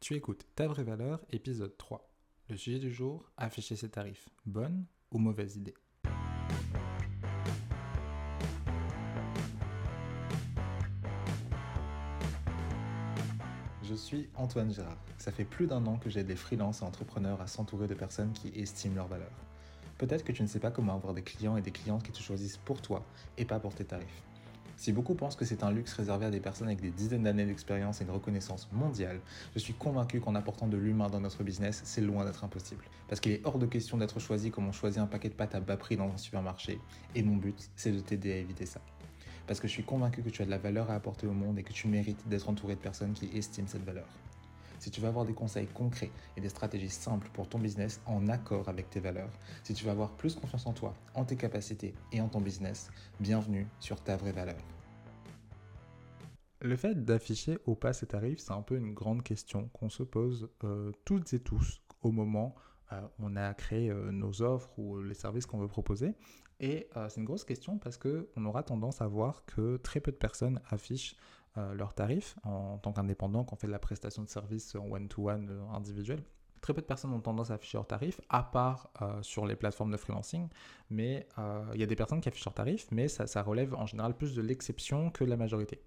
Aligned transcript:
Tu 0.00 0.14
écoutes 0.14 0.46
Ta 0.56 0.66
vraie 0.66 0.82
valeur, 0.82 1.20
épisode 1.30 1.76
3. 1.76 2.08
Le 2.48 2.56
sujet 2.56 2.78
du 2.78 2.90
jour, 2.90 3.30
afficher 3.36 3.76
ses 3.76 3.90
tarifs. 3.90 4.30
Bonne 4.46 4.86
ou 5.10 5.18
mauvaise 5.18 5.56
idée? 5.56 5.74
Je 13.82 13.94
suis 13.94 14.30
Antoine 14.36 14.72
Gérard. 14.72 14.96
Ça 15.18 15.32
fait 15.32 15.44
plus 15.44 15.66
d'un 15.66 15.84
an 15.84 15.98
que 15.98 16.08
j'aide 16.08 16.28
les 16.28 16.36
freelances 16.36 16.80
et 16.80 16.84
entrepreneurs 16.84 17.42
à 17.42 17.46
s'entourer 17.46 17.86
de 17.86 17.94
personnes 17.94 18.32
qui 18.32 18.48
estiment 18.58 18.94
leur 18.94 19.06
valeur. 19.06 19.30
Peut-être 19.98 20.24
que 20.24 20.32
tu 20.32 20.40
ne 20.40 20.48
sais 20.48 20.60
pas 20.60 20.70
comment 20.70 20.94
avoir 20.94 21.12
des 21.12 21.22
clients 21.22 21.58
et 21.58 21.62
des 21.62 21.72
clientes 21.72 22.02
qui 22.02 22.12
te 22.12 22.22
choisissent 22.22 22.56
pour 22.56 22.80
toi 22.80 23.04
et 23.36 23.44
pas 23.44 23.60
pour 23.60 23.74
tes 23.74 23.84
tarifs. 23.84 24.22
Si 24.80 24.92
beaucoup 24.92 25.14
pensent 25.14 25.36
que 25.36 25.44
c'est 25.44 25.62
un 25.62 25.70
luxe 25.70 25.92
réservé 25.92 26.24
à 26.24 26.30
des 26.30 26.40
personnes 26.40 26.68
avec 26.68 26.80
des 26.80 26.90
dizaines 26.90 27.24
d'années 27.24 27.44
d'expérience 27.44 28.00
et 28.00 28.04
une 28.04 28.12
reconnaissance 28.12 28.66
mondiale, 28.72 29.20
je 29.52 29.58
suis 29.58 29.74
convaincu 29.74 30.20
qu'en 30.20 30.34
apportant 30.34 30.68
de 30.68 30.78
l'humain 30.78 31.10
dans 31.10 31.20
notre 31.20 31.42
business, 31.42 31.82
c'est 31.84 32.00
loin 32.00 32.24
d'être 32.24 32.44
impossible. 32.44 32.82
Parce 33.06 33.20
qu'il 33.20 33.32
est 33.32 33.42
hors 33.44 33.58
de 33.58 33.66
question 33.66 33.98
d'être 33.98 34.18
choisi 34.20 34.50
comme 34.50 34.66
on 34.66 34.72
choisit 34.72 34.98
un 34.98 35.06
paquet 35.06 35.28
de 35.28 35.34
pâtes 35.34 35.54
à 35.54 35.60
bas 35.60 35.76
prix 35.76 35.98
dans 35.98 36.10
un 36.10 36.16
supermarché. 36.16 36.80
Et 37.14 37.22
mon 37.22 37.36
but, 37.36 37.68
c'est 37.76 37.92
de 37.92 38.00
t'aider 38.00 38.32
à 38.32 38.36
éviter 38.36 38.64
ça. 38.64 38.80
Parce 39.46 39.60
que 39.60 39.68
je 39.68 39.72
suis 39.74 39.84
convaincu 39.84 40.22
que 40.22 40.30
tu 40.30 40.40
as 40.40 40.46
de 40.46 40.50
la 40.50 40.56
valeur 40.56 40.90
à 40.90 40.94
apporter 40.94 41.26
au 41.26 41.32
monde 41.32 41.58
et 41.58 41.62
que 41.62 41.74
tu 41.74 41.86
mérites 41.86 42.26
d'être 42.26 42.48
entouré 42.48 42.74
de 42.74 42.80
personnes 42.80 43.12
qui 43.12 43.28
estiment 43.36 43.68
cette 43.68 43.84
valeur. 43.84 44.06
Si 44.80 44.90
tu 44.90 45.02
veux 45.02 45.08
avoir 45.08 45.26
des 45.26 45.34
conseils 45.34 45.66
concrets 45.66 46.10
et 46.38 46.40
des 46.40 46.48
stratégies 46.48 46.88
simples 46.88 47.28
pour 47.34 47.46
ton 47.46 47.58
business 47.58 48.00
en 48.06 48.28
accord 48.28 48.66
avec 48.70 48.88
tes 48.88 48.98
valeurs, 48.98 49.28
si 49.62 49.74
tu 49.74 49.84
veux 49.84 49.90
avoir 49.90 50.16
plus 50.16 50.34
confiance 50.34 50.64
en 50.64 50.72
toi, 50.72 50.94
en 51.14 51.26
tes 51.26 51.36
capacités 51.36 51.92
et 52.12 52.22
en 52.22 52.28
ton 52.28 52.40
business, 52.40 52.90
bienvenue 53.20 53.66
sur 53.78 54.02
ta 54.02 54.16
vraie 54.16 54.32
valeur. 54.32 54.56
Le 56.62 56.76
fait 56.76 57.04
d'afficher 57.04 57.58
ou 57.66 57.74
pas 57.74 57.92
ses 57.92 58.06
tarifs, 58.06 58.38
c'est 58.38 58.52
un 58.52 58.62
peu 58.62 58.78
une 58.78 58.94
grande 58.94 59.22
question 59.22 59.68
qu'on 59.74 59.90
se 59.90 60.02
pose 60.02 60.48
euh, 60.64 60.92
toutes 61.04 61.34
et 61.34 61.40
tous 61.40 61.82
au 62.00 62.10
moment 62.10 62.54
euh, 62.92 63.02
où 63.18 63.26
on 63.26 63.36
a 63.36 63.52
créé 63.52 63.90
euh, 63.90 64.10
nos 64.10 64.40
offres 64.40 64.78
ou 64.78 65.02
les 65.02 65.12
services 65.12 65.44
qu'on 65.44 65.58
veut 65.58 65.68
proposer. 65.68 66.14
Et 66.58 66.88
c'est 67.08 67.20
une 67.20 67.24
grosse 67.24 67.44
question 67.44 67.78
parce 67.78 67.96
qu'on 67.96 68.44
aura 68.44 68.62
tendance 68.62 69.00
à 69.00 69.06
voir 69.06 69.46
que 69.46 69.78
très 69.78 69.98
peu 70.00 70.10
de 70.12 70.18
personnes 70.18 70.60
affichent 70.68 71.16
leurs 71.56 71.94
tarifs 71.94 72.36
en 72.44 72.78
tant 72.78 72.92
qu'indépendant, 72.92 73.44
qu'on 73.44 73.56
fait 73.56 73.66
de 73.66 73.72
la 73.72 73.78
prestation 73.78 74.22
de 74.22 74.28
services 74.28 74.74
en 74.74 74.88
one-to-one 74.90 75.50
individuel. 75.72 76.22
Très 76.60 76.74
peu 76.74 76.80
de 76.80 76.86
personnes 76.86 77.12
ont 77.12 77.20
tendance 77.20 77.50
à 77.50 77.54
afficher 77.54 77.78
leurs 77.78 77.86
tarifs, 77.86 78.20
à 78.28 78.42
part 78.42 78.90
sur 79.22 79.46
les 79.46 79.56
plateformes 79.56 79.90
de 79.90 79.96
freelancing. 79.96 80.48
Mais 80.90 81.26
il 81.74 81.80
y 81.80 81.82
a 81.82 81.86
des 81.86 81.96
personnes 81.96 82.20
qui 82.20 82.28
affichent 82.28 82.44
leurs 82.44 82.54
tarifs, 82.54 82.86
mais 82.92 83.08
ça, 83.08 83.26
ça 83.26 83.42
relève 83.42 83.74
en 83.74 83.86
général 83.86 84.16
plus 84.16 84.34
de 84.34 84.42
l'exception 84.42 85.10
que 85.10 85.24
de 85.24 85.30
la 85.30 85.36
majorité. 85.36 85.82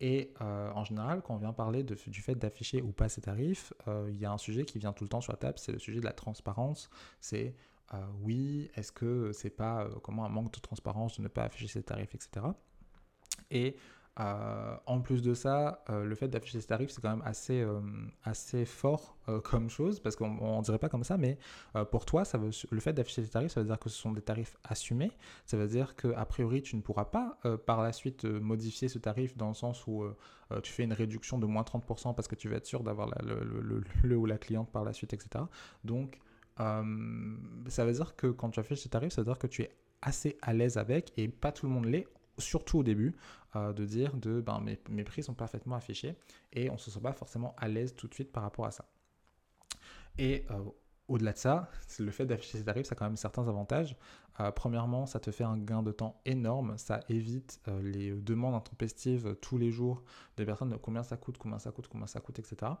Et 0.00 0.34
euh, 0.42 0.70
en 0.72 0.84
général, 0.84 1.22
quand 1.22 1.34
on 1.34 1.38
vient 1.38 1.52
parler 1.52 1.82
du 1.82 2.20
fait 2.20 2.34
d'afficher 2.34 2.82
ou 2.82 2.92
pas 2.92 3.08
ses 3.08 3.22
tarifs, 3.22 3.72
euh, 3.88 4.08
il 4.10 4.18
y 4.18 4.26
a 4.26 4.32
un 4.32 4.38
sujet 4.38 4.64
qui 4.64 4.78
vient 4.78 4.92
tout 4.92 5.04
le 5.04 5.08
temps 5.08 5.22
sur 5.22 5.32
la 5.32 5.38
table, 5.38 5.58
c'est 5.58 5.72
le 5.72 5.78
sujet 5.78 6.00
de 6.00 6.04
la 6.04 6.12
transparence. 6.12 6.90
C'est 7.20 7.54
euh, 7.94 7.98
oui, 8.20 8.70
est-ce 8.74 8.92
que 8.92 9.32
c'est 9.32 9.50
pas 9.50 9.88
comment 10.02 10.24
un 10.24 10.28
manque 10.28 10.52
de 10.52 10.60
transparence 10.60 11.16
de 11.16 11.22
ne 11.22 11.28
pas 11.28 11.44
afficher 11.44 11.68
ses 11.68 11.82
tarifs, 11.82 12.14
etc. 12.14 12.46
Et 13.50 13.76
euh, 14.18 14.76
en 14.86 15.00
plus 15.00 15.20
de 15.20 15.34
ça, 15.34 15.84
euh, 15.90 16.04
le 16.04 16.14
fait 16.14 16.28
d'afficher 16.28 16.58
ses 16.58 16.66
tarifs, 16.66 16.90
c'est 16.90 17.02
quand 17.02 17.10
même 17.10 17.26
assez, 17.26 17.60
euh, 17.60 17.80
assez 18.24 18.64
fort 18.64 19.16
comme 19.42 19.68
chose, 19.68 19.98
parce 19.98 20.14
qu'on 20.14 20.58
ne 20.58 20.62
dirait 20.62 20.78
pas 20.78 20.88
comme 20.88 21.02
ça, 21.02 21.16
mais 21.16 21.36
pour 21.90 22.04
toi, 22.06 22.24
ça 22.24 22.38
veut, 22.38 22.50
le 22.70 22.80
fait 22.80 22.92
d'afficher 22.92 23.24
ses 23.24 23.30
tarifs, 23.30 23.50
ça 23.50 23.60
veut 23.60 23.66
dire 23.66 23.78
que 23.80 23.88
ce 23.88 23.98
sont 23.98 24.12
des 24.12 24.22
tarifs 24.22 24.56
assumés, 24.62 25.10
ça 25.46 25.56
veut 25.56 25.66
dire 25.66 25.96
qu'a 25.96 26.24
priori, 26.26 26.62
tu 26.62 26.76
ne 26.76 26.80
pourras 26.80 27.06
pas 27.06 27.36
par 27.66 27.82
la 27.82 27.92
suite 27.92 28.24
modifier 28.24 28.86
ce 28.86 29.00
tarif 29.00 29.36
dans 29.36 29.48
le 29.48 29.54
sens 29.54 29.84
où 29.88 30.04
tu 30.62 30.72
fais 30.72 30.84
une 30.84 30.92
réduction 30.92 31.40
de 31.40 31.46
moins 31.46 31.64
30% 31.64 32.14
parce 32.14 32.28
que 32.28 32.36
tu 32.36 32.48
veux 32.48 32.54
être 32.54 32.66
sûr 32.66 32.84
d'avoir 32.84 33.10
le, 33.20 33.82
le, 34.04 34.16
ou 34.16 34.26
la 34.26 34.38
cliente 34.38 34.70
par 34.70 34.84
la 34.84 34.92
suite, 34.92 35.12
etc. 35.12 35.46
Donc, 35.82 36.20
ça 36.56 37.84
veut 37.84 37.92
dire 37.92 38.14
que 38.14 38.28
quand 38.28 38.50
tu 38.50 38.60
affiches 38.60 38.84
tes 38.84 38.90
tarifs, 38.90 39.12
ça 39.12 39.22
veut 39.22 39.26
dire 39.26 39.40
que 39.40 39.48
tu 39.48 39.62
es 39.62 39.76
assez 40.02 40.38
à 40.40 40.52
l'aise 40.52 40.76
avec, 40.76 41.12
et 41.16 41.26
pas 41.26 41.50
tout 41.50 41.66
le 41.66 41.72
monde 41.72 41.86
l'est, 41.86 42.06
surtout 42.38 42.78
au 42.78 42.82
début, 42.82 43.16
euh, 43.56 43.72
de 43.72 43.84
dire 43.84 44.14
de 44.16 44.40
ben, 44.40 44.62
mes, 44.88 45.04
prix 45.04 45.22
sont 45.22 45.34
parfaitement 45.34 45.76
affichés 45.76 46.16
et 46.52 46.68
on 46.70 46.74
ne 46.74 46.78
se 46.78 46.90
sent 46.90 47.00
pas 47.00 47.12
forcément 47.12 47.54
à 47.56 47.68
l'aise 47.68 47.94
tout 47.94 48.08
de 48.08 48.14
suite 48.14 48.32
par 48.32 48.42
rapport 48.42 48.66
à 48.66 48.70
ça. 48.70 48.84
Et 50.18 50.44
euh, 50.50 50.62
au-delà 51.08 51.32
de 51.32 51.38
ça, 51.38 51.70
le 51.98 52.10
fait 52.10 52.26
d'afficher 52.26 52.58
ses 52.58 52.64
tarifs, 52.64 52.86
ça 52.86 52.94
a 52.94 52.96
quand 52.96 53.04
même 53.04 53.16
certains 53.16 53.46
avantages. 53.48 53.96
Euh, 54.40 54.50
premièrement, 54.50 55.06
ça 55.06 55.20
te 55.20 55.30
fait 55.30 55.44
un 55.44 55.56
gain 55.56 55.82
de 55.82 55.92
temps 55.92 56.20
énorme, 56.24 56.76
ça 56.76 57.00
évite 57.08 57.60
les 57.82 58.12
demandes 58.12 58.54
intempestives 58.54 59.36
tous 59.40 59.56
les 59.56 59.70
jours 59.70 60.02
des 60.36 60.44
personnes 60.44 60.70
de 60.70 60.76
combien 60.76 61.02
ça 61.02 61.16
coûte, 61.16 61.38
combien 61.38 61.58
ça 61.58 61.70
coûte, 61.70 61.88
combien 61.88 62.06
ça 62.06 62.20
coûte, 62.20 62.38
etc. 62.38 62.72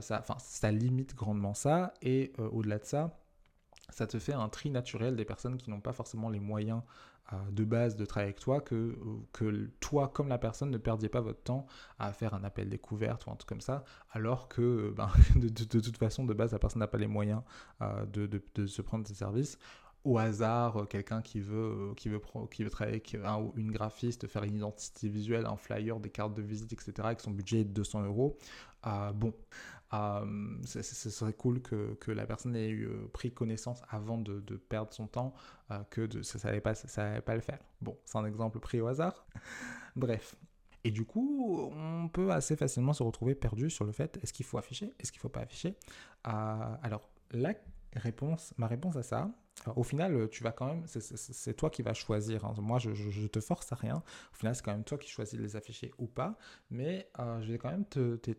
ça, 0.00 0.24
ça 0.38 0.72
limite 0.72 1.14
grandement 1.14 1.54
ça. 1.54 1.92
Et 2.02 2.32
au-delà 2.38 2.78
de 2.78 2.84
ça, 2.84 3.16
ça 3.90 4.06
te 4.06 4.18
fait 4.18 4.32
un 4.32 4.48
tri 4.48 4.70
naturel 4.70 5.14
des 5.16 5.24
personnes 5.24 5.56
qui 5.56 5.70
n'ont 5.70 5.80
pas 5.80 5.92
forcément 5.92 6.28
les 6.28 6.40
moyens 6.40 6.82
de 7.50 7.64
base 7.64 7.96
de 7.96 8.04
travailler 8.04 8.30
avec 8.30 8.40
toi, 8.40 8.60
que, 8.60 8.96
toi, 9.80 10.08
comme 10.08 10.28
la 10.28 10.38
personne, 10.38 10.70
ne 10.70 10.78
perdiez 10.78 11.08
pas 11.08 11.20
votre 11.20 11.42
temps 11.42 11.66
à 11.98 12.12
faire 12.12 12.34
un 12.34 12.44
appel 12.44 12.68
découverte 12.68 13.26
ou 13.26 13.30
un 13.30 13.36
truc 13.36 13.48
comme 13.48 13.60
ça, 13.60 13.84
alors 14.12 14.48
que 14.48 14.92
ben, 14.96 15.10
de, 15.36 15.48
toute 15.48 15.96
façon, 15.98 16.24
de 16.24 16.34
base, 16.34 16.52
la 16.52 16.58
personne 16.58 16.80
n'a 16.80 16.86
pas 16.86 16.98
les 16.98 17.06
moyens 17.06 17.42
euh, 17.82 18.06
de, 18.06 18.28
de, 18.54 18.66
se 18.66 18.82
prendre 18.82 19.06
ses 19.06 19.14
services 19.14 19.58
au 20.06 20.18
hasard 20.18 20.76
euh, 20.76 20.84
quelqu'un 20.84 21.20
qui 21.20 21.40
veut, 21.40 21.90
euh, 21.90 21.94
qui 21.94 22.08
veut, 22.08 22.20
qui 22.50 22.62
veut 22.62 22.70
travailler 22.70 22.96
avec 22.96 23.14
un 23.16 23.50
une 23.56 23.72
graphiste, 23.72 24.28
faire 24.28 24.44
une 24.44 24.56
identité 24.56 25.08
visuelle, 25.08 25.46
un 25.46 25.56
flyer, 25.56 25.98
des 25.98 26.10
cartes 26.10 26.32
de 26.34 26.42
visite, 26.42 26.72
etc., 26.72 26.92
avec 27.00 27.20
son 27.20 27.32
budget 27.32 27.64
de 27.64 27.70
200 27.70 28.04
euros, 28.04 28.38
euh, 28.86 29.12
bon, 29.12 29.34
ce 30.64 30.82
serait 30.82 31.32
cool 31.32 31.60
que, 31.60 31.94
que, 31.94 32.12
la 32.12 32.24
personne 32.24 32.54
ait 32.54 32.70
eu, 32.70 32.88
pris 33.12 33.32
connaissance 33.32 33.82
avant 33.88 34.18
de, 34.18 34.40
perdre 34.56 34.92
son 34.92 35.08
temps, 35.08 35.34
que 35.90 36.06
de, 36.06 36.22
ça 36.22 36.38
ne 36.38 36.40
savait, 36.40 36.60
pas, 36.60 36.74
pas 37.22 37.34
le 37.34 37.40
faire. 37.40 37.58
Bon, 37.80 37.96
c'est 38.04 38.18
un 38.18 38.24
exemple 38.24 38.60
pris 38.60 38.80
au 38.80 38.86
hasard. 38.86 39.26
Bref. 39.96 40.36
Et 40.84 40.92
du 40.92 41.04
coup, 41.04 41.72
on 41.74 42.08
peut 42.08 42.30
assez 42.30 42.54
facilement 42.54 42.92
se 42.92 43.02
retrouver 43.02 43.34
perdu 43.34 43.70
sur 43.70 43.84
le 43.84 43.90
fait 43.90 44.20
est-ce 44.22 44.32
qu'il 44.32 44.46
faut 44.46 44.58
afficher, 44.58 44.94
est-ce 45.00 45.10
qu'il 45.10 45.18
ne 45.18 45.22
faut 45.22 45.28
pas 45.28 45.40
afficher? 45.40 45.74
alors, 46.22 47.08
la 47.32 47.54
réponse, 47.94 48.54
ma 48.56 48.68
réponse 48.68 48.96
à 48.96 49.02
ça, 49.02 49.30
au 49.74 49.82
final, 49.82 50.28
tu 50.28 50.42
vas 50.42 50.52
quand 50.52 50.66
même, 50.66 50.84
c'est 50.86 51.54
toi 51.54 51.70
qui 51.70 51.82
vas 51.82 51.94
choisir. 51.94 52.44
Hein. 52.44 52.54
Moi, 52.58 52.78
je, 52.78 53.26
te 53.26 53.40
force 53.40 53.72
à 53.72 53.76
rien. 53.76 54.02
Au 54.32 54.36
final, 54.36 54.54
c'est 54.54 54.64
quand 54.64 54.72
même 54.72 54.84
toi 54.84 54.98
qui 54.98 55.10
choisis 55.10 55.38
de 55.38 55.42
les 55.42 55.56
afficher 55.56 55.92
ou 55.98 56.06
pas. 56.06 56.38
Mais 56.70 57.08
euh, 57.18 57.40
je 57.42 57.52
vais 57.52 57.58
quand 57.58 57.70
même 57.70 57.84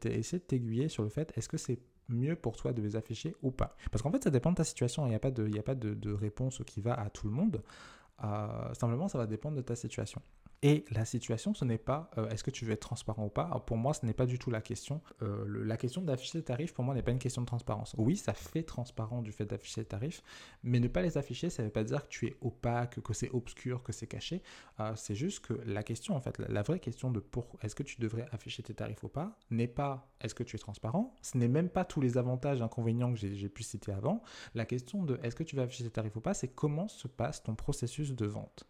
essayer 0.06 0.40
de 0.40 0.44
t'aiguiller 0.44 0.90
sur 0.90 1.04
le 1.04 1.10
fait 1.10 1.34
est-ce 1.36 1.50
que 1.50 1.58
c'est 1.58 1.80
mieux 2.10 2.36
pour 2.36 2.56
toi 2.56 2.72
de 2.72 2.82
les 2.82 2.96
afficher 2.96 3.36
ou 3.42 3.52
pas? 3.52 3.76
Parce 3.92 4.02
qu'en 4.02 4.12
fait, 4.12 4.24
ça 4.24 4.30
dépend 4.30 4.52
de 4.52 4.58
ta 4.58 4.64
situation. 4.64 5.06
Il 5.06 5.10
n'y 5.10 5.16
a 5.16 5.20
pas, 5.20 5.32
de, 5.32 5.58
a 5.58 5.64
pas 5.64 5.76
de, 5.76 6.14
réponse 6.14 6.62
qui 6.66 6.82
va 6.82 6.94
à 6.94 7.10
tout 7.10 7.28
le 7.28 7.34
monde. 7.34 7.62
Euh, 8.24 8.74
simplement, 8.74 9.08
ça 9.08 9.18
va 9.18 9.28
dépendre 9.28 9.58
de 9.58 9.62
ta 9.62 9.76
situation. 9.76 10.22
Et 10.63 10.85
la 10.90 11.06
situation, 11.06 11.53
ce 11.53 11.66
n'est 11.66 11.78
pas 11.78 12.09
euh, 12.18 12.29
est-ce 12.29 12.44
que 12.44 12.50
tu 12.50 12.66
veux 12.66 12.73
être 12.73 12.79
transparent 12.79 13.25
ou 13.25 13.29
pas? 13.29 13.63
pour 13.66 13.78
moi, 13.78 13.94
ce 13.94 14.06
n'est 14.06 14.13
pas 14.13 14.25
du 14.25 14.40
tout 14.40 14.50
la 14.50 14.62
question. 14.62 15.01
Euh, 15.22 15.45
la 15.63 15.78
question 15.78 16.01
d'afficher 16.01 16.40
les 16.40 16.44
tarifs, 16.44 16.73
pour 16.73 16.84
moi, 16.84 16.95
n'est 16.95 17.03
pas 17.03 17.12
une 17.12 17.19
question 17.19 17.41
de 17.41 17.47
transparence. 17.47 17.94
Oui, 17.97 18.16
ça 18.16 18.34
fait 18.34 18.63
transparent 18.63 19.22
du 19.22 19.31
fait 19.31 19.45
d'afficher 19.45 19.81
les 19.81 19.85
tarifs, 19.85 20.23
mais 20.63 20.79
ne 20.79 20.88
pas 20.88 21.01
les 21.03 21.18
afficher, 21.18 21.51
ça 21.51 21.62
ne 21.62 21.68
veut 21.68 21.73
pas 21.73 21.84
dire 21.84 22.03
que 22.03 22.09
tu 22.09 22.25
es 22.25 22.38
opaque, 22.41 23.01
que 23.01 23.13
c'est 23.13 23.29
obscur, 23.29 23.84
que 23.84 23.91
c'est 23.91 24.07
caché. 24.07 24.41
Euh, 24.79 24.94
c'est 24.95 25.13
juste 25.13 25.45
que 25.45 25.53
la 25.66 25.84
question, 25.84 26.16
en 26.16 26.22
fait, 26.22 26.40
la, 26.40 26.62
vraie 26.63 26.79
question 26.79 27.12
de 27.12 27.19
pour 27.19 27.57
est-ce 27.62 27.75
que 27.75 27.84
tu 27.84 28.01
devrais 28.01 28.25
afficher 28.31 28.63
tes 28.63 28.74
tarifs 28.74 29.03
ou 29.03 29.09
pas, 29.09 29.38
n'est 29.51 29.68
pas 29.68 30.09
est-ce 30.22 30.34
que 30.34 30.44
tu 30.44 30.56
es 30.56 30.59
transparent? 30.59 31.16
Ce 31.22 31.38
n'est 31.38 31.47
même 31.47 31.69
pas 31.69 31.85
tous 31.85 32.01
les 32.01 32.18
avantages, 32.18 32.63
inconvénients 32.63 33.13
que 33.13 33.19
j'ai 33.19 33.50
pu 33.50 33.62
citer 33.62 33.91
avant. 33.91 34.24
La 34.56 34.66
question 34.66 35.03
de 35.03 35.19
est-ce 35.22 35.35
que 35.35 35.44
tu 35.44 35.56
vas 35.56 35.63
afficher 35.63 35.84
tes 35.84 35.91
tarifs 35.91 36.16
ou 36.16 36.22
pas, 36.22 36.34
c'est 36.34 36.47
comment 36.47 36.88
se 36.88 37.07
passe 37.07 37.44
ton 37.44 37.53
processus 37.53 38.13
de 38.13 38.25
vente. 38.25 38.66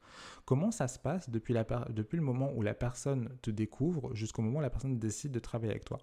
Comment 0.45 0.71
ça 0.71 0.87
se 0.87 0.99
passe 0.99 1.29
depuis 1.29 1.53
la 1.53 1.63
depuis 1.89 2.17
le 2.17 2.23
moment 2.23 2.51
où 2.55 2.61
la 2.61 2.73
personne 2.73 3.29
te 3.41 3.51
découvre 3.51 4.13
jusqu'au 4.15 4.41
moment 4.41 4.59
où 4.59 4.61
la 4.61 4.69
personne 4.69 4.97
décide 4.99 5.31
de 5.31 5.39
travailler 5.39 5.71
avec 5.71 5.85
toi. 5.85 5.99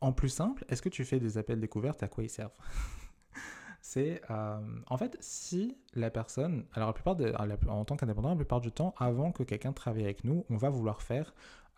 En 0.00 0.12
plus 0.12 0.28
simple, 0.28 0.64
est-ce 0.68 0.82
que 0.82 0.88
tu 0.88 1.04
fais 1.04 1.18
des 1.18 1.38
appels 1.38 1.60
découvertes 1.60 2.02
À 2.02 2.08
quoi 2.08 2.24
ils 2.24 2.30
servent? 2.30 2.56
C'est 3.80 4.20
euh, 4.30 4.58
en 4.88 4.96
fait 4.96 5.16
si 5.20 5.78
la 5.94 6.10
personne, 6.10 6.66
alors 6.72 6.88
la 6.88 6.92
plupart 6.92 7.16
en 7.68 7.84
tant 7.84 7.96
qu'indépendant, 7.96 8.30
la 8.30 8.36
plupart 8.36 8.60
du 8.60 8.72
temps, 8.72 8.94
avant 8.98 9.30
que 9.30 9.44
quelqu'un 9.44 9.72
travaille 9.72 10.02
avec 10.02 10.24
nous, 10.24 10.44
on 10.50 10.56
va 10.56 10.70
vouloir 10.70 11.02
faire 11.02 11.34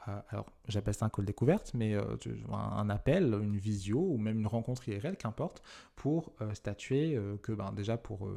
euh, 0.07 0.19
alors 0.31 0.47
j'appelle 0.69 0.95
ça 0.95 1.05
un 1.05 1.11
call 1.11 1.27
découverte, 1.27 1.73
mais 1.75 1.95
euh, 1.95 2.17
un 2.51 2.89
appel, 2.89 3.35
une 3.35 3.57
visio 3.57 3.99
ou 4.01 4.17
même 4.17 4.39
une 4.39 4.47
rencontre 4.47 4.89
IRL, 4.89 5.17
qu'importe, 5.17 5.63
pour 5.97 6.33
statuer 6.55 7.21
que 7.43 7.53
ben, 7.53 7.73
déjà 7.73 7.99
pour 7.99 8.31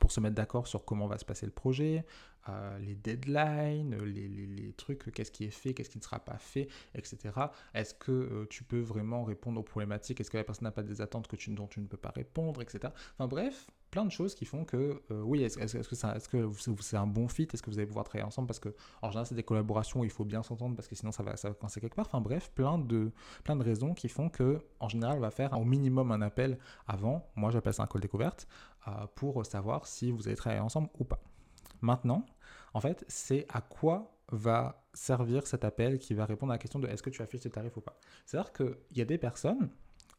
pour 0.00 0.12
se 0.12 0.20
mettre 0.20 0.34
d'accord 0.34 0.66
sur 0.66 0.84
comment 0.84 1.06
va 1.06 1.18
se 1.18 1.24
passer 1.24 1.46
le 1.46 1.52
projet, 1.52 2.04
euh, 2.48 2.78
les 2.78 2.94
deadlines, 2.94 3.96
les, 4.04 4.72
trucs, 4.74 5.12
qu'est-ce 5.12 5.32
qui 5.32 5.44
est 5.44 5.50
fait, 5.50 5.74
qu'est-ce 5.74 5.90
qui 5.90 5.98
ne 5.98 6.02
sera 6.02 6.20
pas 6.20 6.38
fait, 6.38 6.68
etc. 6.94 7.34
Est-ce 7.74 7.94
que 7.94 8.12
euh, 8.12 8.46
tu 8.48 8.62
peux 8.62 8.80
vraiment 8.80 9.24
répondre 9.24 9.58
aux 9.58 9.64
problématiques? 9.64 10.20
Est-ce 10.20 10.30
que 10.30 10.36
la 10.36 10.44
personne 10.44 10.64
n'a 10.64 10.70
pas 10.72 10.82
des 10.82 11.00
attentes 11.00 11.26
que 11.26 11.36
tu, 11.36 11.50
dont 11.50 11.66
tu 11.66 11.80
ne 11.80 11.86
peux 11.86 11.96
pas 11.96 12.12
répondre, 12.14 12.62
etc. 12.62 12.92
Enfin 13.14 13.26
bref, 13.26 13.66
plein 13.96 14.04
de 14.04 14.12
choses 14.12 14.34
qui 14.34 14.44
font 14.44 14.66
que, 14.66 15.00
euh, 15.10 15.22
oui, 15.22 15.42
est-ce 15.42 15.58
est 15.58 15.88
que 15.88 16.82
c'est 16.82 16.96
un 16.98 17.06
bon 17.06 17.28
fit? 17.28 17.48
Est-ce 17.50 17.62
que 17.62 17.70
vous 17.70 17.78
allez 17.78 17.86
pouvoir 17.86 18.04
travailler 18.04 18.26
ensemble? 18.26 18.46
Parce 18.46 18.58
que, 18.58 18.74
en 19.00 19.08
général, 19.08 19.24
c'est 19.24 19.34
des 19.34 19.42
collaborations 19.42 20.00
où 20.00 20.04
il 20.04 20.10
faut 20.10 20.26
bien 20.26 20.42
s'entendre 20.42 20.76
parce 20.76 20.86
que 20.86 20.94
sinon 20.94 21.12
ça 21.12 21.22
va, 21.22 21.34
ça 21.38 21.48
va 21.48 21.56
quelque 21.80 21.94
part. 21.94 22.04
Enfin 22.04 22.20
bref, 22.20 22.50
plein 22.54 22.76
de, 22.76 23.10
plein 23.42 23.56
de 23.56 23.64
raisons 23.64 23.94
qui 23.94 24.10
font 24.10 24.28
que, 24.28 24.60
en 24.80 24.90
général, 24.90 25.16
on 25.16 25.20
va 25.20 25.30
faire 25.30 25.58
au 25.58 25.64
minimum 25.64 26.12
un 26.12 26.20
appel 26.20 26.58
avant. 26.86 27.26
Moi, 27.36 27.50
j'appelle 27.50 27.72
ça 27.72 27.84
un 27.84 27.86
call 27.86 28.02
découverte 28.02 28.46
pour 29.14 29.46
savoir 29.46 29.86
si 29.86 30.12
vous 30.12 30.28
allez 30.28 30.36
travailler 30.36 30.60
ensemble 30.60 30.90
ou 30.98 31.04
pas. 31.04 31.22
Maintenant, 31.80 32.26
en 32.74 32.82
fait, 32.82 33.02
c'est 33.08 33.46
à 33.48 33.62
quoi 33.62 34.12
va 34.30 34.84
servir 34.92 35.46
cet 35.46 35.64
appel 35.64 35.98
qui 35.98 36.12
va 36.12 36.26
répondre 36.26 36.52
à 36.52 36.56
la 36.56 36.58
question 36.58 36.80
de 36.80 36.86
est-ce 36.86 37.02
que 37.02 37.08
tu 37.08 37.22
affiches 37.22 37.40
tes 37.40 37.50
tarifs 37.50 37.78
ou 37.78 37.80
pas? 37.80 37.98
C'est-à-dire 38.26 38.52
qu'il 38.52 38.98
y 38.98 39.00
a 39.00 39.06
des 39.06 39.16
personnes, 39.16 39.70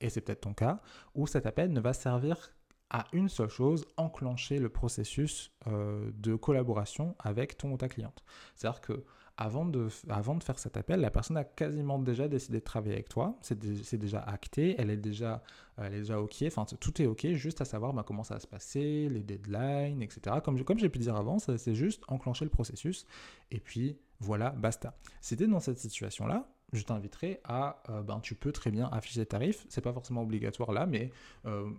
et 0.02 0.10
c'est 0.10 0.22
peut-être 0.22 0.42
ton 0.42 0.56
cas, 0.56 0.80
où 1.14 1.28
cet 1.28 1.46
appel 1.46 1.72
ne 1.72 1.80
va 1.80 1.94
servir 1.94 2.54
à 2.90 3.06
une 3.14 3.30
seule 3.30 3.50
chose, 3.50 3.86
enclencher 3.98 4.60
le 4.60 4.70
processus 4.70 5.52
euh, 5.68 6.10
de 6.16 6.36
collaboration 6.36 7.16
avec 7.20 7.58
ton 7.58 7.72
ou 7.72 7.78
ta 7.78 7.90
cliente. 7.90 8.24
C'est-à-dire 8.56 8.82
que 8.82 9.04
avant 9.38 9.66
de, 9.66 9.88
avant 10.10 10.34
de 10.34 10.44
faire 10.44 10.58
cet 10.58 10.78
appel, 10.78 11.00
la 11.00 11.12
personne 11.12 11.38
a 11.38 11.44
quasiment 11.44 12.00
déjà 12.00 12.28
décidé 12.28 12.58
de 12.58 12.64
travailler 12.64 12.94
avec 12.94 13.08
toi. 13.08 13.38
C'est 13.42 13.96
déjà 13.96 14.20
acté, 14.20 14.76
elle 14.80 14.90
est 14.90 14.98
déjà, 14.98 15.44
elle 15.78 15.94
est 15.94 16.00
déjà 16.00 16.20
OK. 16.20 16.44
Enfin, 16.48 16.66
tout 16.80 17.02
est 17.02 17.06
OK, 17.06 17.28
juste 17.34 17.62
à 17.62 17.66
savoir 17.66 17.94
bah, 17.94 18.04
comment 18.06 18.24
ça 18.24 18.34
va 18.34 18.40
se 18.40 18.48
passer, 18.48 19.10
les 19.10 19.22
deadlines, 19.22 20.02
etc. 20.02 20.38
Comme, 20.44 20.64
comme 20.64 20.80
j'ai 20.80 20.90
pu 20.90 20.98
dire 20.98 21.16
avant, 21.16 21.38
c'est 21.38 21.76
juste 21.76 22.04
enclencher 22.08 22.46
le 22.46 22.52
processus. 22.52 23.06
Et 23.52 23.60
puis, 23.60 24.00
voilà, 24.20 24.50
basta. 24.50 24.98
Si 25.22 25.38
tu 25.38 25.44
es 25.44 25.48
dans 25.48 25.60
cette 25.60 25.78
situation-là, 25.78 26.50
je 26.74 26.84
t'inviterai 26.84 27.40
à, 27.44 27.82
euh, 27.90 28.02
ben, 28.02 28.20
tu 28.20 28.34
peux 28.34 28.52
très 28.52 28.72
bien 28.72 28.90
afficher 28.92 29.22
tes 29.22 29.28
tarifs. 29.28 29.66
C'est 29.70 29.82
pas 29.82 29.94
forcément 29.94 30.24
obligatoire 30.24 30.72
là, 30.72 30.88
mais 30.88 31.12
euh, 31.46 31.70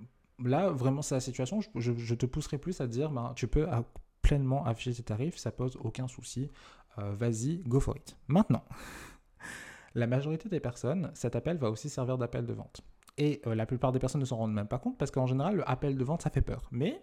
là, 0.45 0.71
vraiment, 0.71 1.03
c'est 1.03 1.15
la 1.15 1.21
situation. 1.21 1.61
Je, 1.75 2.15
te 2.15 2.27
pousserai 2.27 2.59
plus 2.59 2.81
à 2.81 2.87
dire, 2.87 3.11
ben, 3.11 3.33
tu 3.35 3.49
peux 3.49 3.67
pleinement 4.23 4.65
afficher 4.67 4.95
tes 4.95 5.03
tarifs, 5.03 5.37
ça 5.37 5.51
pose 5.51 5.77
aucun 5.83 6.09
souci. 6.09 6.51
Euh, 6.99 7.13
vas-y, 7.15 7.59
go 7.67 7.81
for 7.81 7.97
it. 7.97 8.17
Maintenant, 8.27 8.65
la 9.95 10.07
majorité 10.07 10.49
des 10.49 10.61
personnes, 10.61 11.11
cet 11.15 11.37
appel 11.37 11.57
va 11.57 11.71
aussi 11.71 11.89
servir 11.89 12.19
d'appel 12.19 12.45
de 12.45 12.53
vente. 12.53 12.81
Et 13.17 13.41
euh, 13.47 13.55
la 13.55 13.67
plupart 13.67 13.93
des 13.93 13.99
personnes 13.99 14.21
ne 14.21 14.27
s'en 14.27 14.37
rendent 14.37 14.53
même 14.53 14.69
pas 14.69 14.79
compte 14.79 14.99
parce 14.99 15.11
qu'en 15.11 15.27
général, 15.27 15.57
le 15.57 15.69
appel 15.69 15.97
de 15.97 16.05
vente, 16.05 16.23
ça 16.23 16.31
fait 16.31 16.43
peur. 16.43 16.69
Mais 16.71 17.03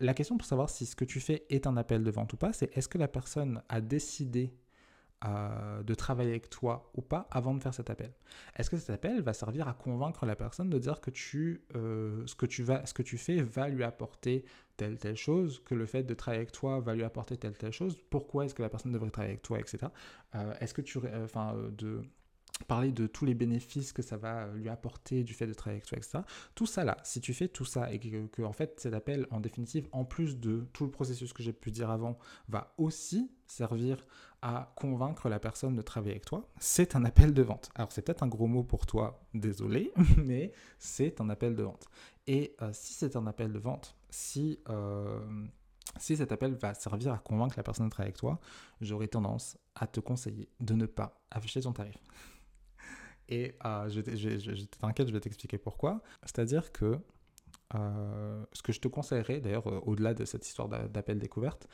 la 0.00 0.14
question 0.14 0.36
pour 0.36 0.46
savoir 0.46 0.70
si 0.70 0.86
ce 0.86 0.96
que 0.96 1.04
tu 1.04 1.20
fais 1.20 1.44
est 1.50 1.66
un 1.66 1.76
appel 1.76 2.02
de 2.02 2.10
vente 2.10 2.32
ou 2.32 2.36
pas, 2.36 2.52
c'est 2.52 2.76
est-ce 2.76 2.88
que 2.88 2.98
la 2.98 3.08
personne 3.08 3.62
a 3.68 3.80
décidé 3.80 4.54
euh, 5.26 5.82
de 5.82 5.94
travailler 5.94 6.30
avec 6.30 6.48
toi 6.48 6.90
ou 6.94 7.02
pas 7.02 7.28
avant 7.30 7.52
de 7.52 7.62
faire 7.62 7.74
cet 7.74 7.90
appel. 7.90 8.10
Est-ce 8.56 8.70
que 8.70 8.78
cet 8.78 8.88
appel 8.88 9.20
va 9.20 9.34
servir 9.34 9.68
à 9.68 9.74
convaincre 9.74 10.24
la 10.24 10.34
personne 10.34 10.70
de 10.70 10.78
dire 10.78 11.02
que 11.02 11.10
tu, 11.10 11.60
euh, 11.76 12.26
ce, 12.26 12.34
que 12.34 12.46
tu 12.46 12.62
vas, 12.62 12.86
ce 12.86 12.94
que 12.94 13.02
tu 13.02 13.18
fais 13.18 13.42
va 13.42 13.68
lui 13.68 13.84
apporter 13.84 14.46
telle 14.78 14.98
telle 14.98 15.16
chose, 15.16 15.62
que 15.66 15.74
le 15.74 15.84
fait 15.84 16.04
de 16.04 16.14
travailler 16.14 16.40
avec 16.40 16.52
toi 16.52 16.80
va 16.80 16.94
lui 16.94 17.04
apporter 17.04 17.36
telle 17.36 17.56
telle 17.58 17.72
chose, 17.72 17.98
pourquoi 18.08 18.46
est-ce 18.46 18.54
que 18.54 18.62
la 18.62 18.70
personne 18.70 18.92
devrait 18.92 19.10
travailler 19.10 19.32
avec 19.32 19.42
toi, 19.42 19.60
etc. 19.60 19.88
Euh, 20.36 20.54
est-ce 20.60 20.72
que 20.72 20.80
tu... 20.80 20.98
Enfin, 21.22 21.54
parler 22.64 22.92
de 22.92 23.06
tous 23.06 23.24
les 23.24 23.34
bénéfices 23.34 23.92
que 23.92 24.02
ça 24.02 24.16
va 24.16 24.48
lui 24.48 24.68
apporter 24.68 25.24
du 25.24 25.34
fait 25.34 25.46
de 25.46 25.54
travailler 25.54 25.78
avec 25.78 25.86
toi, 25.86 25.98
etc. 25.98 26.18
Tout 26.54 26.66
ça 26.66 26.84
là, 26.84 26.96
si 27.02 27.20
tu 27.20 27.34
fais 27.34 27.48
tout 27.48 27.64
ça 27.64 27.92
et 27.92 27.98
que, 27.98 28.42
en 28.42 28.52
fait 28.52 28.78
cet 28.80 28.94
appel 28.94 29.26
en 29.30 29.40
définitive, 29.40 29.88
en 29.92 30.04
plus 30.04 30.38
de 30.38 30.66
tout 30.72 30.84
le 30.84 30.90
processus 30.90 31.32
que 31.32 31.42
j'ai 31.42 31.52
pu 31.52 31.70
dire 31.70 31.90
avant, 31.90 32.18
va 32.48 32.74
aussi 32.78 33.30
servir 33.46 34.04
à 34.42 34.72
convaincre 34.76 35.28
la 35.28 35.38
personne 35.38 35.74
de 35.76 35.82
travailler 35.82 36.12
avec 36.12 36.24
toi, 36.24 36.48
c'est 36.58 36.96
un 36.96 37.04
appel 37.04 37.34
de 37.34 37.42
vente. 37.42 37.70
Alors 37.74 37.92
c'est 37.92 38.02
peut-être 38.02 38.22
un 38.22 38.28
gros 38.28 38.46
mot 38.46 38.62
pour 38.62 38.86
toi, 38.86 39.22
désolé, 39.34 39.92
mais 40.16 40.52
c'est 40.78 41.20
un 41.20 41.28
appel 41.28 41.54
de 41.54 41.62
vente. 41.62 41.88
Et 42.26 42.56
euh, 42.62 42.70
si 42.72 42.94
c'est 42.94 43.16
un 43.16 43.26
appel 43.26 43.52
de 43.52 43.58
vente, 43.58 43.96
si, 44.08 44.60
euh, 44.68 45.20
si 45.98 46.16
cet 46.16 46.32
appel 46.32 46.54
va 46.54 46.74
servir 46.74 47.12
à 47.12 47.18
convaincre 47.18 47.54
la 47.56 47.62
personne 47.62 47.86
de 47.86 47.90
travailler 47.90 48.10
avec 48.10 48.18
toi, 48.18 48.40
j'aurais 48.80 49.08
tendance 49.08 49.58
à 49.74 49.86
te 49.86 50.00
conseiller 50.00 50.48
de 50.60 50.74
ne 50.74 50.86
pas 50.86 51.20
afficher 51.30 51.60
ton 51.60 51.72
tarif. 51.72 51.98
Et 53.30 53.54
euh, 53.64 53.88
je, 53.88 54.00
t'inquiète, 54.66 55.08
je 55.08 55.12
vais 55.12 55.20
t'expliquer 55.20 55.56
pourquoi. 55.56 56.02
C'est-à-dire 56.24 56.72
que 56.72 56.98
euh, 57.76 58.44
ce 58.52 58.62
que 58.62 58.72
je 58.72 58.80
te 58.80 58.88
conseillerais, 58.88 59.40
d'ailleurs, 59.40 59.68
euh, 59.68 59.80
au-delà 59.86 60.14
de 60.14 60.24
cette 60.24 60.46
histoire 60.46 60.68
d'appel 60.68 61.18
découverte, 61.18 61.68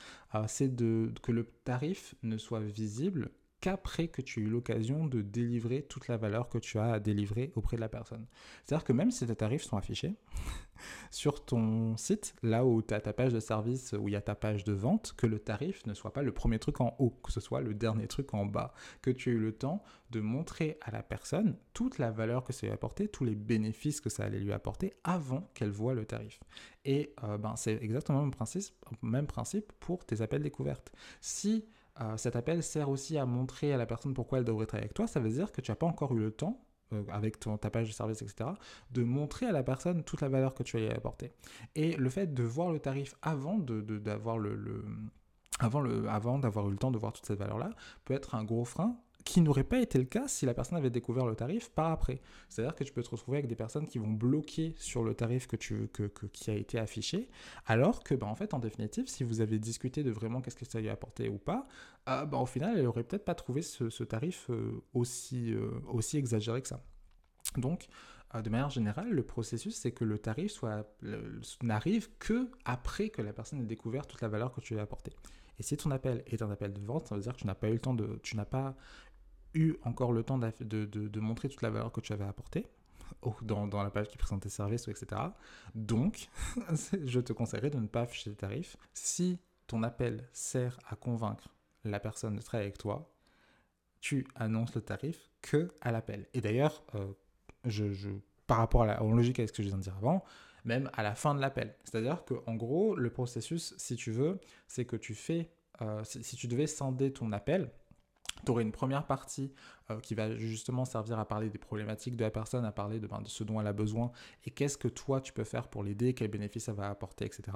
c'est 0.47 0.75
que 0.76 1.32
le 1.32 1.44
tarif 1.64 2.14
ne 2.23 2.37
soit 2.37 2.61
visible 2.61 3.31
qu'après 3.61 4.08
que 4.08 4.23
tu 4.23 4.41
aies 4.41 4.44
eu 4.44 4.49
l'occasion 4.49 5.06
de 5.06 5.23
délivrer 5.23 5.82
toute 5.82 6.08
la 6.08 6.17
valeur 6.17 6.49
que 6.49 6.58
tu 6.58 6.79
as 6.79 6.93
à 6.93 7.00
délivrer 7.00 7.53
auprès 7.56 7.76
de 7.76 7.81
la 7.81 7.88
personne. 7.88 8.26
C'est-à-dire 8.64 8.85
que 8.85 8.93
même 8.93 9.11
si 9.11 9.26
tes 9.26 9.35
tarifs 9.35 9.62
sont 9.62 9.76
affichés 9.76 10.14
sur 11.11 11.44
ton 11.44 11.97
site, 11.97 12.35
là 12.43 12.67
où 12.67 12.82
tu 12.82 12.93
as 12.93 13.00
ta 13.00 13.12
page 13.12 13.32
de 13.32 13.41
service, 13.41 13.94
où 13.99 14.08
il 14.08 14.12
y 14.12 14.17
a 14.17 14.20
ta 14.20 14.35
page 14.35 14.64
de 14.64 14.73
vente, 14.73 15.14
que 15.17 15.26
le 15.26 15.38
tarif 15.38 15.87
ne 15.87 15.94
soit 15.94 16.12
pas 16.12 16.23
le 16.23 16.32
premier 16.32 16.58
truc 16.58 16.81
en 16.81 16.94
haut, 16.99 17.19
que 17.23 17.32
ce 17.32 17.41
soit 17.41 17.61
le 17.61 17.75
dernier 17.75 18.06
truc 18.06 18.35
en 18.35 18.44
bas, 18.44 18.75
que 19.00 19.11
tu 19.11 19.31
aies 19.31 19.35
eu 19.35 19.41
le 19.41 19.53
temps 19.53 19.82
de 20.11 20.20
montrer 20.20 20.79
à 20.82 20.91
la 20.91 21.02
personne 21.02 21.56
toute 21.73 21.99
la 21.99 22.11
valeur 22.11 22.44
que 22.44 22.52
ça 22.52 22.67
lui 22.67 22.73
apporter, 22.73 23.09
tous 23.09 23.25
les 23.25 23.35
bénéfices 23.35 24.00
que 24.00 24.11
ça 24.11 24.25
allait 24.25 24.38
lui 24.38 24.52
apporter 24.52 24.93
avant 25.02 25.50
qu'elle 25.55 25.70
voit 25.70 25.94
le 25.94 26.05
tarif. 26.05 26.41
Et 26.85 27.14
euh, 27.25 27.38
ben, 27.38 27.56
c'est 27.56 27.82
exactement 27.82 28.19
le 28.19 28.26
même 28.26 28.35
principe, 28.35 28.75
même 29.02 29.26
principe 29.26 29.73
pour 29.81 30.05
tes 30.05 30.20
appels 30.20 30.43
découvertes. 30.43 30.93
Si 31.20 31.64
euh, 32.00 32.16
cet 32.16 32.37
appel 32.37 32.62
sert 32.62 32.88
aussi 32.88 33.16
à 33.19 33.26
montrer 33.26 33.72
à 33.72 33.76
la 33.76 33.87
personne 33.87 34.14
pourquoi 34.14 34.38
elle 34.38 34.44
devrait 34.44 34.66
travailler 34.66 34.84
avec 34.84 34.94
toi. 34.94 35.06
Ça 35.06 35.20
veut 35.20 35.31
dire 35.31 35.52
que 35.52 35.60
tu 35.60 35.70
n'as 35.70 35.76
pas 35.76 35.87
encore 35.87 36.14
eu 36.14 36.19
le 36.19 36.31
temps, 36.31 36.60
euh, 36.93 37.02
avec 37.10 37.40
ton, 37.40 37.56
ta 37.56 37.70
page 37.70 37.88
de 37.88 37.93
service, 37.93 38.22
etc., 38.22 38.50
de 38.90 39.02
montrer 39.02 39.46
à 39.46 39.52
la 39.52 39.62
personne 39.62 40.04
toute 40.04 40.20
la 40.20 40.28
valeur 40.28 40.54
que 40.54 40.62
tu 40.62 40.76
vas 40.76 40.84
y 40.84 40.90
apporter. 40.90 41.32
Et 41.75 41.96
le 41.96 42.08
fait 42.10 42.32
de 42.32 42.43
voir 42.43 42.70
le 42.70 42.78
tarif 42.78 43.14
avant 43.22 43.58
d'avoir 43.58 44.38
le, 44.38 44.84
avant, 45.58 45.81
le, 45.81 46.08
avant 46.08 46.38
d'avoir 46.38 46.69
eu 46.69 46.72
le 46.72 46.78
temps 46.78 46.90
de 46.90 46.98
voir 46.98 47.12
toute 47.12 47.26
cette 47.26 47.38
valeur-là, 47.38 47.70
peut 48.04 48.14
être 48.14 48.34
un 48.34 48.44
gros 48.44 48.64
frein 48.64 48.99
qui 49.26 49.40
n'aurait 49.40 49.64
pas 49.64 49.81
été 49.81 49.99
le 49.99 50.05
cas 50.05 50.28
si 50.28 50.46
la 50.46 50.55
personne 50.55 50.78
avait 50.78 50.88
découvert 50.88 51.26
le 51.26 51.34
tarif 51.34 51.69
par 51.70 51.90
après. 51.90 52.20
C'est-à-dire 52.49 52.76
que 52.76 52.84
tu 52.84 52.93
peux 52.93 53.02
te 53.02 53.11
retrouver 53.11 53.38
avec 53.38 53.49
des 53.49 53.56
personnes 53.56 53.88
qui 53.88 53.99
vont 53.99 54.11
bloquer 54.11 54.75
sur 54.78 55.02
le 55.02 55.14
tarif 55.14 55.49
que 55.49 55.56
tu, 55.56 55.88
que, 55.88 56.06
qui 56.32 56.50
a 56.50 56.55
été 56.55 56.78
affiché, 56.78 57.28
alors 57.67 58.05
que, 58.05 58.14
bah, 58.14 58.28
en 58.28 58.37
fait, 58.37 58.55
en 58.55 58.61
définitive, 58.61 59.08
si 59.08 59.25
vous 59.25 59.40
avez 59.40 59.58
discuté 59.58 60.05
de 60.05 60.12
vraiment 60.12 60.40
qu'est-ce 60.40 60.55
que 60.55 60.64
ça 60.64 60.81
lui 60.81 60.88
a 60.88 60.93
apporté 60.93 61.28
ou 61.28 61.38
pas, 61.38 61.67
euh, 62.08 62.25
bah, 62.25 62.38
au 62.38 62.46
final, 62.46 62.78
elle 62.78 62.84
n'aurait 62.84 63.02
peut-être 63.02 63.25
pas 63.25 63.34
trouvé 63.34 63.62
ce, 63.62 64.05
tarif 64.05 64.46
euh, 64.49 64.81
aussi, 64.94 65.52
euh, 65.52 65.70
aussi 65.88 66.17
exagéré 66.17 66.62
que 66.62 66.69
ça. 66.69 66.81
Donc, 67.56 67.88
de 68.34 68.49
manière 68.49 68.70
générale, 68.70 69.11
le 69.11 69.23
processus, 69.25 69.75
c'est 69.75 69.93
que 69.93 70.05
le 70.05 70.19
tarif 70.19 70.62
n'arrive 71.62 72.11
que 72.19 72.50
après 72.64 73.08
que 73.08 73.23
la 73.23 73.32
personne 73.32 73.61
ait 73.61 73.64
découvert 73.64 74.06
toute 74.06 74.20
la 74.20 74.28
valeur 74.28 74.52
que 74.52 74.61
tu 74.61 74.75
lui 74.75 74.81
as 74.81 74.82
apportée. 74.82 75.12
Et 75.58 75.62
si 75.62 75.76
ton 75.76 75.90
appel 75.90 76.23
est 76.26 76.43
un 76.43 76.50
appel 76.50 76.73
de 76.73 76.81
vente, 76.81 77.08
ça 77.08 77.14
veut 77.14 77.23
dire 77.23 77.32
que 77.32 77.38
tu 77.38 77.46
n'as 77.46 77.55
pas 77.55 77.69
eu 77.69 77.75
le 77.75 77.78
temps 77.78 77.94
de, 77.94 78.20
tu 78.23 78.37
n'as 78.37 78.44
pas 78.44 78.76
eu 79.54 79.75
encore 79.84 80.12
le 80.12 80.22
temps 80.22 80.38
de, 80.38 80.84
de, 80.84 81.20
montrer 81.20 81.48
toute 81.48 81.62
la 81.62 81.70
valeur 81.70 81.93
que 81.93 82.00
tu 82.00 82.12
avais 82.12 82.25
apportée 82.25 82.66
dans, 83.43 83.66
dans 83.66 83.82
la 83.82 83.90
page 83.90 84.08
qui 84.08 84.19
présente 84.19 84.43
tes 84.43 84.48
services, 84.48 84.88
etc. 84.88 85.20
Donc, 85.75 86.28
je 87.04 87.21
te 87.21 87.32
conseillerais 87.32 87.71
de 87.71 87.78
ne 87.78 87.87
pas 87.87 88.02
afficher 88.02 88.30
les 88.30 88.37
tarifs. 88.37 88.76
Si 88.92 89.38
ton 89.66 89.82
appel 89.82 90.28
sert 90.32 90.78
à 90.88 90.97
convaincre 90.97 91.49
la 91.85 92.00
personne 92.00 92.37
de 92.37 92.42
travailler 92.42 92.68
avec 92.68 92.78
toi, 92.78 93.11
tu 94.00 94.26
annonces 94.35 94.75
le 94.75 94.82
tarif 94.82 95.30
que 95.42 95.73
à 95.80 95.90
l'appel. 95.92 96.26
Et 96.35 96.40
d'ailleurs, 96.40 96.82
euh, 96.94 97.06
je, 97.64 97.92
je, 97.92 98.11
par 98.47 98.59
rapport 98.59 98.82
à 98.82 98.87
la 98.87 99.00
logique 99.00 99.38
avec 99.38 99.49
ce 99.49 99.54
que 99.54 99.62
je 99.62 99.68
viens 99.68 99.78
de 99.78 99.82
dire 99.82 99.97
avant, 99.97 100.25
même 100.64 100.90
à 100.94 101.02
la 101.02 101.14
fin 101.14 101.35
de 101.35 101.40
l'appel. 101.40 101.75
C'est-à-dire 101.85 102.25
qu'en 102.25 102.54
gros, 102.54 102.94
le 102.97 103.11
processus, 103.11 103.75
si 103.78 103.97
tu 103.97 104.11
veux, 104.11 104.38
c'est 104.66 104.85
que 104.85 104.97
tu 104.97 105.14
fais, 105.14 105.50
euh, 105.80 106.02
si 106.04 106.37
tu 106.37 106.49
devais 106.49 106.66
scinder 106.66 107.12
ton 107.12 107.32
appel, 107.32 107.71
tu 108.45 108.50
aurais 108.52 108.62
une 108.62 108.73
première 108.73 109.07
partie 109.07 109.52
euh, 109.90 110.00
qui 110.00 110.14
va 110.14 110.37
justement 110.37 110.85
servir 110.85 111.19
à 111.19 111.26
parler 111.26 111.49
des 111.49 111.59
problématiques 111.59 112.16
de 112.16 112.25
la 112.25 112.31
personne, 112.31 112.64
à 112.64 112.73
parler 112.73 113.00
de, 113.00 113.07
ben, 113.07 113.21
de 113.21 113.28
ce 113.28 113.45
dont 113.45 113.61
elle 113.61 113.66
a 113.66 113.73
besoin 113.73 114.11
et 114.45 114.50
qu'est-ce 114.50 114.78
que 114.78 114.88
toi 114.88 115.21
tu 115.21 115.33
peux 115.33 115.45
faire 115.45 115.69
pour 115.69 115.83
l'aider, 115.83 116.14
quels 116.14 116.31
bénéfices 116.31 116.64
ça 116.64 116.73
va 116.73 116.90
apporter, 116.90 117.25
etc. 117.25 117.52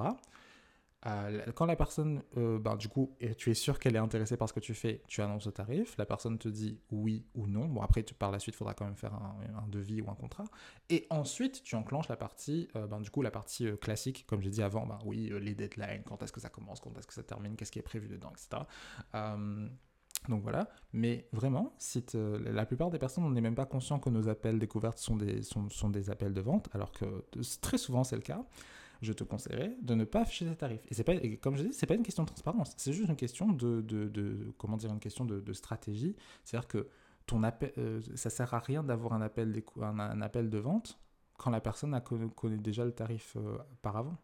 Euh, 1.07 1.47
quand 1.55 1.65
la 1.65 1.77
personne, 1.77 2.23
euh, 2.37 2.59
ben, 2.59 2.77
du 2.77 2.89
coup, 2.89 3.17
tu 3.39 3.51
es 3.51 3.55
sûr 3.55 3.79
qu'elle 3.79 3.97
est 3.97 4.01
intéressée 4.01 4.37
par 4.37 4.49
ce 4.49 4.53
que 4.53 4.61
tu 4.61 4.75
fais, 4.75 5.03
tu 5.09 5.23
annonces 5.23 5.47
le 5.47 5.53
tarif, 5.53 5.97
la 5.97 6.05
personne 6.05 6.39
te 6.39 6.49
dit 6.49 6.79
oui 6.91 7.25
ou 7.35 7.47
non. 7.47 7.67
Bon, 7.67 7.81
après, 7.81 8.03
par 8.03 8.31
la 8.31 8.39
suite, 8.39 8.55
il 8.55 8.59
faudra 8.59 8.75
quand 8.75 8.85
même 8.85 8.97
faire 8.97 9.15
un, 9.15 9.69
devis 9.69 10.03
ou 10.03 10.11
un 10.11 10.15
contrat. 10.15 10.45
Et 10.91 11.07
ensuite, 11.11 11.63
tu 11.63 11.75
enclenches 11.75 12.09
la 12.09 12.17
partie, 12.17 12.69
ben, 12.75 13.01
du 13.01 13.11
coup, 13.11 13.23
la 13.23 13.31
partie 13.31 13.67
classique, 13.79 14.27
comme 14.27 14.43
j'ai 14.43 14.51
dit 14.51 14.63
avant, 14.63 14.87
ben, 14.87 14.99
oui, 15.05 15.33
les 15.41 15.55
deadlines, 15.55 16.03
quand 16.05 16.23
est-ce 16.23 16.33
que 16.33 16.41
ça 16.41 16.51
commence, 16.51 16.81
quand 16.81 16.97
est-ce 16.99 17.07
que 17.07 17.15
ça 17.15 17.23
termine, 17.23 17.57
qu'est-ce 17.57 17.73
qui 17.73 17.79
est 17.79 17.83
prévu 17.83 18.09
dedans, 18.09 18.33
etc. 18.33 18.63
Donc 20.29 20.43
voilà, 20.43 20.69
mais 20.93 21.27
vraiment, 21.33 21.75
si 21.79 22.05
la 22.15 22.67
plupart 22.67 22.91
des 22.91 22.99
personnes, 22.99 23.25
on 23.25 23.31
n'est 23.31 23.41
même 23.41 23.55
pas 23.55 23.67
conscient 23.67 23.99
que 23.99 24.11
nos 24.11 24.29
appels 24.29 24.59
découvertes 24.59 24.99
sont 24.99 25.17
des, 25.17 25.43
sont, 25.43 25.71
sont 25.71 25.89
des 25.89 26.11
appels 26.11 26.35
de 26.35 26.41
vente, 26.41 26.69
alors 26.73 26.93
que 26.93 27.25
très 27.61 27.79
souvent 27.79 28.05
c'est 28.05 28.17
le 28.17 28.23
cas. 28.23 28.45
je 29.01 29.13
te 29.15 29.25
conseillerais 29.25 29.77
de 29.81 29.95
ne 29.95 30.05
pas 30.05 30.21
afficher 30.21 30.45
tes 30.45 30.57
tarifs. 30.57 30.87
Et, 30.91 31.03
pas, 31.03 31.15
comme 31.41 31.57
je 31.57 31.65
dis, 31.65 31.73
c'est 31.73 31.87
pas 31.87 31.95
une 31.95 32.03
question 32.03 32.25
de 32.25 32.29
transparence, 32.29 32.75
c'est 32.77 32.93
juste 32.93 33.09
une 33.09 33.17
question 33.17 33.49
de, 33.49 33.81
de, 33.81 34.53
comment 34.59 34.77
dire, 34.77 34.93
une 34.93 35.01
question 35.01 35.25
de, 35.25 35.53
stratégie. 35.53 36.15
C'est-à-dire 36.45 36.69
que 36.69 36.89
ton 37.27 37.43
appel, 37.43 37.73
euh, 37.79 38.01
ça 38.15 38.29
sert 38.29 38.53
à 38.55 38.59
rien 38.59 38.83
d'avoir 38.83 39.15
un 39.15 39.23
appel, 39.23 39.63
un, 39.81 39.99
un, 39.99 40.21
appel 40.21 40.51
de 40.51 40.59
vente 40.59 40.99
quand 41.39 41.51
la 41.51 41.61
personne 41.61 41.95
a 41.95 42.01
connaît 42.01 42.59
déjà 42.59 42.85
le 42.85 42.93
tarif 42.93 43.37
euh, 43.37 43.57
par 43.81 43.97
avant. 43.97 44.17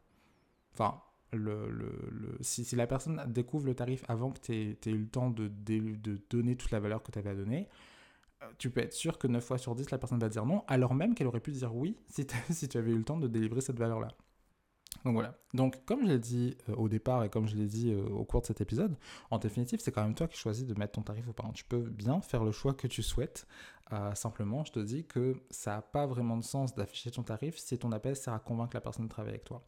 Enfin, 0.75 1.01
le, 1.33 2.39
si, 2.41 2.77
la 2.77 2.87
personne 2.87 3.23
découvre 3.29 3.67
le 3.67 3.75
tarif 3.75 4.05
avant 4.09 4.31
que 4.31 4.41
tu 4.41 4.53
aies, 4.53 4.79
eu 4.87 4.99
le 4.99 5.09
temps 5.09 5.31
de, 5.31 5.51
donner 6.31 6.57
toute 6.57 6.71
la 6.71 6.81
valeur 6.81 7.03
que 7.03 7.11
tu 7.11 7.19
avais 7.19 7.31
à 7.31 7.35
donner, 7.35 7.69
euh, 8.43 8.47
tu 8.59 8.71
peux 8.71 8.81
être 8.81 8.93
sûr 8.93 9.19
que 9.19 9.27
9 9.27 9.45
fois 9.45 9.59
sur 9.59 9.75
10, 9.75 9.91
la 9.91 9.99
personne 9.99 10.19
va 10.19 10.29
dire 10.29 10.47
non, 10.47 10.63
alors 10.69 10.95
même 10.95 11.15
qu'elle 11.15 11.27
aurait 11.27 11.41
pu 11.41 11.53
dire 11.53 11.75
oui 11.75 11.97
si, 12.09 12.69
tu 12.69 12.79
avais 12.79 12.93
eu 12.93 12.97
le 12.97 13.05
temps 13.05 13.19
de 13.19 13.29
délivrer 13.29 13.61
cette 13.61 13.79
valeur-là. 13.79 14.09
Donc 15.05 15.15
voilà. 15.15 15.39
Donc 15.53 15.85
comme 15.85 16.01
je 16.03 16.07
l'ai 16.07 16.19
dit 16.19 16.57
euh, 16.69 16.75
au 16.75 16.89
départ 16.89 17.23
et 17.23 17.29
comme 17.29 17.47
je 17.47 17.55
l'ai 17.55 17.67
dit 17.67 17.95
au 17.95 18.25
cours 18.25 18.41
de 18.41 18.47
cet 18.47 18.61
épisode, 18.61 18.97
en 19.31 19.39
définitive, 19.39 19.81
c'est 19.81 19.93
quand 19.93 20.03
même 20.03 20.15
toi 20.15 20.27
qui 20.27 20.37
choisis 20.37 20.67
de 20.67 20.75
mettre 20.79 20.93
ton 20.93 21.03
tarif 21.03 21.29
ou 21.29 21.33
pas. 21.33 21.49
Tu 21.55 21.65
peux 21.65 21.81
bien 21.81 22.21
faire 22.21 22.45
le 22.45 22.51
choix 22.53 22.75
que 22.75 22.87
tu 22.87 23.03
souhaites. 23.03 23.47
simplement, 24.15 24.65
je 24.65 24.73
te 24.73 24.81
dis 24.81 25.05
que 25.05 25.37
ça 25.51 25.77
n'a 25.77 25.83
pas 25.83 26.07
vraiment 26.07 26.37
de 26.37 26.45
sens 26.45 26.75
d'afficher 26.75 27.11
ton 27.11 27.23
tarif 27.23 27.57
si 27.59 27.79
ton 27.79 27.93
appel 27.93 28.17
sert 28.17 28.33
à 28.33 28.39
convaincre 28.39 28.75
la 28.75 28.81
personne 28.81 29.05
de 29.05 29.11
travailler 29.11 29.35
avec 29.35 29.45
toi. 29.45 29.63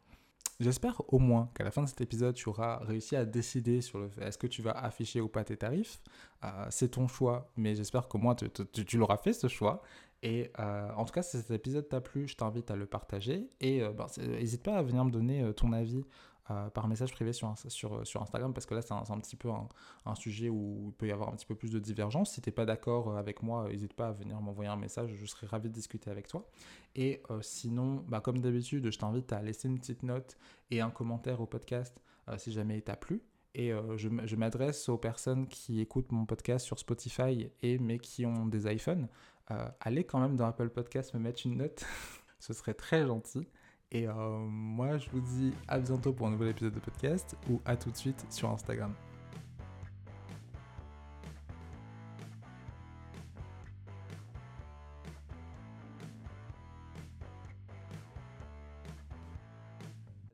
J'espère 0.59 1.01
au 1.07 1.19
moins 1.19 1.49
qu'à 1.55 1.63
la 1.63 1.71
fin 1.71 1.83
de 1.83 1.87
cet 1.87 2.01
épisode, 2.01 2.35
tu 2.35 2.49
auras 2.49 2.79
réussi 2.79 3.15
à 3.15 3.23
décider 3.23 3.79
sur 3.79 3.97
le 3.97 4.09
fait 4.09 4.25
est-ce 4.25 4.37
que 4.37 4.47
tu 4.47 4.61
vas 4.61 4.71
afficher 4.71 5.21
ou 5.21 5.29
pas 5.29 5.45
tes 5.45 5.55
tarifs. 5.55 6.01
Euh, 6.43 6.65
c'est 6.69 6.89
ton 6.89 7.07
choix, 7.07 7.49
mais 7.55 7.75
j'espère 7.75 8.09
qu'au 8.09 8.17
moins 8.17 8.35
tu, 8.35 8.97
l'auras 8.97 9.15
fait 9.17 9.31
ce 9.31 9.47
choix. 9.47 9.81
Et 10.21 10.51
euh, 10.59 10.91
en 10.97 11.05
tout 11.05 11.13
cas, 11.13 11.21
si 11.21 11.37
cet 11.37 11.51
épisode 11.51 11.87
t'a 11.87 12.01
plu, 12.01 12.27
je 12.27 12.35
t'invite 12.35 12.69
à 12.71 12.75
le 12.75 12.85
partager. 12.85 13.49
Et 13.61 13.81
euh, 13.81 13.93
ben, 13.93 14.07
n'hésite 14.17 14.61
pas 14.61 14.75
à 14.75 14.81
venir 14.81 15.05
me 15.05 15.11
donner 15.11 15.49
ton 15.53 15.71
avis 15.71 16.03
euh, 16.51 16.69
par 16.71 16.87
message 16.87 17.11
privé 17.11 17.31
sur, 17.31 17.53
sur, 17.67 18.07
sur, 18.07 18.21
Instagram 18.23 18.53
parce 18.53 18.65
que 18.65 18.73
là 18.73 18.81
c'est 18.81 18.93
un, 18.93 19.03
un, 19.07 19.19
petit 19.19 19.35
peu 19.35 19.49
un, 20.05 20.15
sujet 20.15 20.49
où 20.49 20.85
il 20.87 20.93
peut 20.93 21.07
y 21.07 21.11
avoir 21.11 21.29
un 21.29 21.33
petit 21.33 21.45
peu 21.45 21.53
plus 21.53 21.71
de 21.71 21.77
divergence. 21.77 22.31
Si 22.31 22.41
tu 22.41 22.49
n'es 22.49 22.53
pas 22.53 22.65
d'accord 22.65 23.09
euh, 23.09 23.17
avec 23.17 23.43
moi, 23.43 23.67
n'hésite 23.69 23.93
pas 23.93 24.07
à 24.07 24.11
venir 24.13 24.41
m'envoyer 24.41 24.69
un 24.69 24.75
message, 24.75 25.13
je 25.13 25.25
serai 25.27 25.45
ravi 25.45 25.69
de 25.69 25.73
discuter 25.73 26.09
avec 26.09 26.27
toi. 26.27 26.49
Et 26.95 27.21
euh, 27.29 27.39
sinon, 27.43 28.03
bah, 28.07 28.19
comme 28.19 28.39
d'habitude, 28.39 28.89
je 28.91 28.97
t'invite 28.97 29.31
à 29.31 29.43
laisser 29.43 29.67
une 29.67 29.77
petite 29.77 30.01
note 30.01 30.37
et 30.71 30.81
un 30.81 30.89
commentaire 30.89 31.39
au 31.39 31.45
podcast 31.45 32.01
si 32.37 32.51
jamais 32.51 32.77
il 32.77 32.83
t'a 32.83 32.95
plu. 32.95 33.23
Et 33.55 33.71
je, 33.97 34.07
je 34.23 34.35
m'adresse 34.35 34.87
aux 34.87 34.99
personnes 34.99 35.47
qui 35.47 35.81
écoutent 35.81 36.11
mon 36.11 36.27
podcast 36.27 36.63
sur 36.63 36.77
Spotify 36.77 37.49
et 37.63 37.79
mais 37.79 37.97
qui 37.97 38.27
ont 38.27 38.45
des 38.45 38.71
iPhones. 38.71 39.07
allez 39.79 40.03
quand 40.03 40.19
même 40.19 40.35
dans 40.35 40.45
Apple 40.45 40.69
Podcast 40.69 41.15
me 41.15 41.19
mettre 41.19 41.41
une 41.47 41.57
note, 41.57 41.83
ce 42.39 42.53
serait 42.53 42.75
très 42.75 43.07
gentil. 43.07 43.47
Et 43.91 44.07
euh, 44.07 44.13
moi, 44.13 44.97
je 44.97 45.09
vous 45.09 45.19
dis 45.19 45.53
à 45.67 45.79
bientôt 45.79 46.13
pour 46.13 46.27
un 46.27 46.31
nouvel 46.31 46.49
épisode 46.49 46.73
de 46.73 46.79
podcast 46.79 47.35
ou 47.49 47.59
à 47.65 47.75
tout 47.75 47.89
de 47.89 47.97
suite 47.97 48.25
sur 48.29 48.49
Instagram. 48.51 48.93